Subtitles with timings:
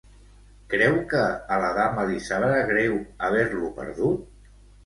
[0.73, 1.19] Creu que
[1.57, 4.53] a la dama li sabrà greu haver-lo perdut?